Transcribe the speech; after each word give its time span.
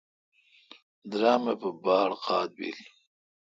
درم 1.11 1.43
اے° 1.49 1.53
پہ 1.61 1.69
باڑ 1.83 2.09
قاد 2.25 2.49
بل۔ 2.57 2.77